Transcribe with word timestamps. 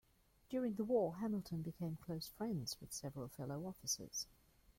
During 0.49 0.73
the 0.77 0.83
war, 0.83 1.17
Hamilton 1.17 1.61
became 1.61 1.97
close 2.01 2.25
friends 2.27 2.75
with 2.81 2.91
several 2.91 3.27
fellow 3.27 3.67
officers. 3.67 4.25